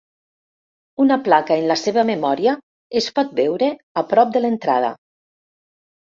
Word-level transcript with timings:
Una 1.03 1.17
placa 1.25 1.57
en 1.63 1.67
la 1.71 1.75
seva 1.81 2.03
memòria 2.09 2.53
es 3.01 3.09
pot 3.19 3.35
veure 3.41 3.67
a 4.03 4.05
prop 4.15 4.33
de 4.39 4.41
l'entrada. 4.41 4.89